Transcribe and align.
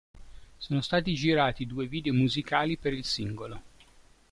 Sono 0.57 0.81
stati 0.81 1.13
girati 1.13 1.67
due 1.67 1.85
video 1.85 2.11
musicali 2.11 2.75
per 2.75 2.91
il 2.91 3.05
singolo. 3.05 3.61